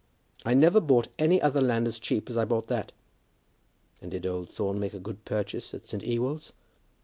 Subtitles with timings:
[0.43, 2.91] I never bought any other land as cheap as I bought that."
[4.01, 6.01] "And did old Thorne make a good purchase at St.
[6.01, 6.53] Ewold's?"